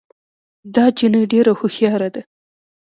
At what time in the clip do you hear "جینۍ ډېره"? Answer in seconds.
0.97-1.51